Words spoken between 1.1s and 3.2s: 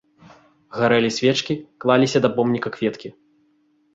свечкі, клаліся да помніка кветкі.